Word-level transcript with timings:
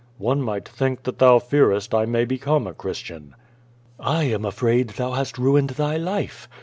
"One 0.17 0.41
might 0.41 0.67
think 0.67 1.03
that 1.03 1.19
thou 1.19 1.37
fearest 1.37 1.93
I 1.93 2.07
may 2.07 2.25
become 2.25 2.65
a 2.65 2.73
Chris 2.73 2.97
tian." 2.97 3.35
"I 3.99 4.23
am 4.23 4.45
afraid 4.45 4.87
thou 4.89 5.11
hast 5.11 5.37
ruined 5.37 5.69
thy 5.77 5.95
life. 5.97 6.47